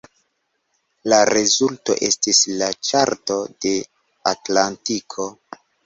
La 1.13 1.19
rezulto 1.31 1.97
estis 2.09 2.41
la 2.63 2.73
Ĉarto 2.91 3.39
de 3.67 3.79
Atlantiko. 4.37 5.35